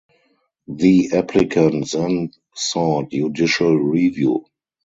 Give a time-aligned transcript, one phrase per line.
[0.67, 4.45] The applicant then sought judicial review.